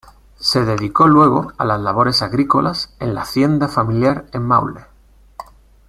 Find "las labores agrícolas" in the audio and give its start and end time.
1.63-2.91